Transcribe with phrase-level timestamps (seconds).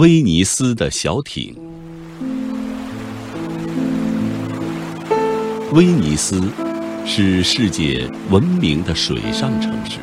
[0.00, 1.54] 威尼斯的小艇。
[5.74, 6.40] 威尼斯
[7.04, 9.98] 是世界闻名的水上城市，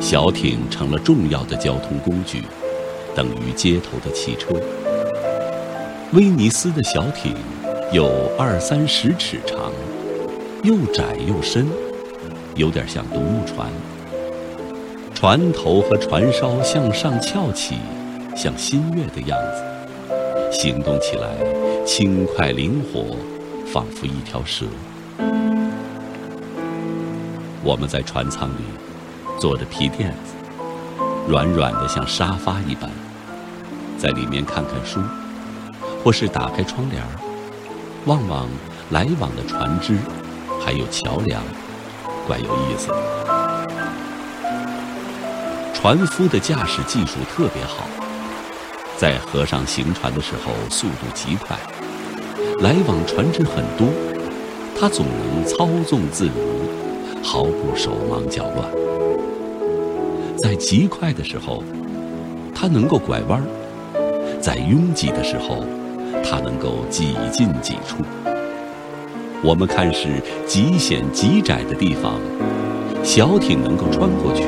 [0.00, 2.42] 小艇成了重要的交通工具，
[3.14, 4.54] 等于街头的汽车。
[6.14, 7.34] 威尼斯的小艇
[7.92, 8.08] 有
[8.38, 9.70] 二三十尺长，
[10.62, 11.66] 又窄又深，
[12.56, 13.70] 有点像独木船。
[15.12, 17.74] 船头和船梢向上翘起。
[18.42, 19.62] 像新月的样子，
[20.50, 21.28] 行动起来
[21.84, 23.14] 轻快灵活，
[23.70, 24.64] 仿佛一条蛇。
[27.62, 28.62] 我们在船舱里
[29.38, 30.32] 坐着皮垫子，
[31.28, 32.88] 软软的像沙发一般，
[33.98, 35.02] 在里面看看书，
[36.02, 37.02] 或是打开窗帘
[38.06, 38.48] 望望
[38.88, 39.98] 来往的船只，
[40.64, 41.42] 还有桥梁，
[42.26, 42.90] 怪有意思。
[45.74, 47.86] 船夫的驾驶技术特别好。
[49.00, 51.58] 在河上行船的时候，速度极快，
[52.60, 53.88] 来往船只很多，
[54.78, 58.70] 他总能操纵自如，毫不手忙脚乱。
[60.36, 61.62] 在极快的时候，
[62.54, 63.40] 他能够拐弯；
[64.38, 65.64] 在拥挤的时候，
[66.22, 68.04] 他能够几进几出。
[69.42, 72.20] 我们看是极险极窄的地方，
[73.02, 74.44] 小艇能够穿过去，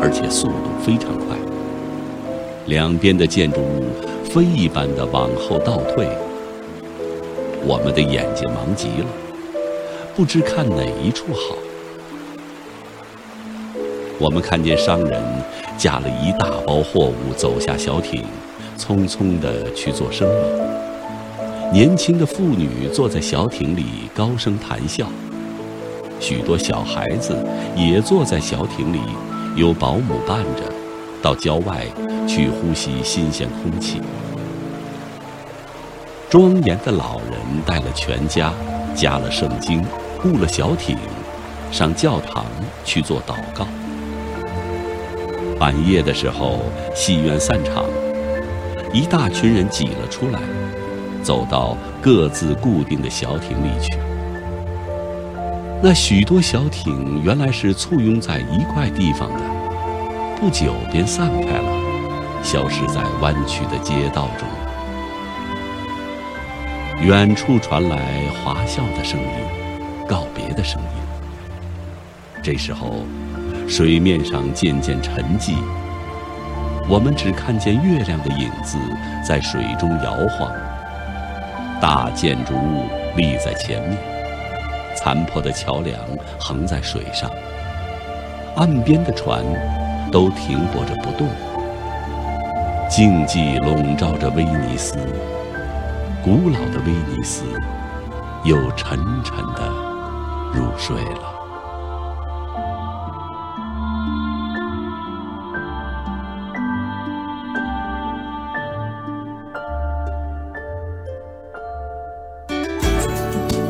[0.00, 1.38] 而且速度非常快。
[2.66, 3.84] 两边的建筑物
[4.24, 6.08] 飞一般的往后倒退，
[7.62, 9.06] 我们的眼睛忙极了，
[10.16, 11.56] 不知看哪一处好。
[14.18, 15.22] 我们看见商人
[15.76, 18.24] 架了一大包货物走下小艇，
[18.78, 21.70] 匆匆地去做生意。
[21.70, 25.06] 年轻的妇女坐在小艇里高声谈笑，
[26.18, 27.36] 许多小孩子
[27.76, 29.00] 也坐在小艇里，
[29.54, 30.83] 有保姆伴着。
[31.24, 31.86] 到郊外
[32.28, 34.02] 去呼吸新鲜空气。
[36.28, 38.52] 庄严的老人带了全家，
[38.94, 39.82] 加了圣经，
[40.20, 40.98] 雇了小艇，
[41.72, 42.44] 上教堂
[42.84, 43.66] 去做祷告。
[45.58, 46.60] 半夜的时候，
[46.94, 47.86] 戏院散场，
[48.92, 50.38] 一大群人挤了出来，
[51.22, 53.96] 走到各自固定的小艇里去。
[55.82, 59.63] 那许多小艇原来是簇拥在一块地方的。
[60.44, 64.46] 不久便散开了，消失在弯曲的街道中。
[67.00, 67.96] 远处传来
[68.44, 69.26] 滑笑的声音，
[70.06, 70.88] 告别的声音。
[72.42, 73.06] 这时候，
[73.66, 75.54] 水面上渐渐沉寂，
[76.90, 78.76] 我们只看见月亮的影子
[79.26, 80.52] 在水中摇晃。
[81.80, 82.84] 大建筑物
[83.16, 83.96] 立在前面，
[84.94, 85.98] 残破的桥梁
[86.38, 87.30] 横在水上，
[88.56, 89.42] 岸边的船。
[90.14, 91.26] 都停泊着不动，
[92.88, 94.94] 静寂笼罩着威尼斯，
[96.22, 97.42] 古老的威尼斯
[98.44, 99.68] 又沉沉的
[100.52, 101.34] 入睡了。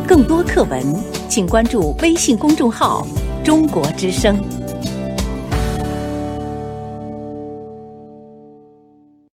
[0.06, 0.78] 更多课文，
[1.26, 3.02] 请关注微信公众号
[3.42, 4.38] “中国之声”。